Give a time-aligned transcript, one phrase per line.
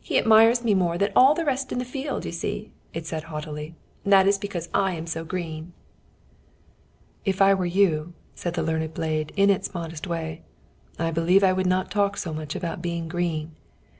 [0.00, 3.24] "He admires me more than all the rest in the field, you see," it said,
[3.24, 3.74] haughtily.
[4.04, 5.72] "That is because I am so green."
[7.24, 10.42] "If I were you," said the learned blade, in its modest way,
[10.96, 13.56] "I believe I would not talk so much about being green.